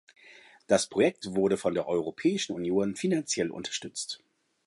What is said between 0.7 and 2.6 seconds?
Projekt wurde von der Europäischen